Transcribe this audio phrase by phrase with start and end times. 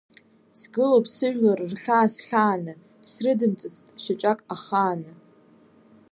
[0.59, 2.73] Сгылоуп, сыжәлар рхьаа схьааны,
[3.09, 5.11] срыдымҵыцт шьаҿак ахааны.